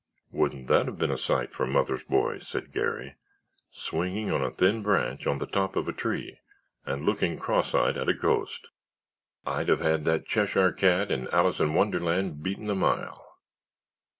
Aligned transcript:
"Wouldn't 0.31 0.65
that 0.65 0.87
have 0.87 0.97
been 0.97 1.11
a 1.11 1.17
sight 1.19 1.53
for 1.53 1.67
mother's 1.67 2.03
boy!" 2.03 2.39
said 2.39 2.71
Garry. 2.71 3.17
"Swinging 3.69 4.31
on 4.31 4.41
a 4.43 4.49
thin 4.49 4.81
branch 4.81 5.27
on 5.27 5.37
the 5.37 5.45
top 5.45 5.75
of 5.75 5.87
a 5.87 5.93
tree 5.93 6.39
and 6.87 7.05
looking 7.05 7.37
cross 7.37 7.75
eyed 7.75 7.97
at 7.97 8.09
a 8.09 8.13
ghost! 8.15 8.69
I'd 9.45 9.67
have 9.67 9.81
had 9.81 10.03
that 10.05 10.25
Cheshire 10.25 10.71
cat 10.71 11.11
in 11.11 11.27
Alice 11.27 11.59
in 11.59 11.75
Wonderland 11.75 12.41
beaten 12.41 12.67
a 12.71 12.75
mile." 12.75 13.35